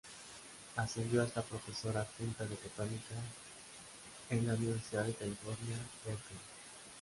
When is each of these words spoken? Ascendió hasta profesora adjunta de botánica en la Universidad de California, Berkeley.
Ascendió 0.77 1.21
hasta 1.21 1.43
profesora 1.43 2.01
adjunta 2.01 2.43
de 2.45 2.55
botánica 2.55 3.13
en 4.31 4.47
la 4.47 4.55
Universidad 4.55 5.05
de 5.05 5.13
California, 5.13 5.77
Berkeley. 6.03 6.39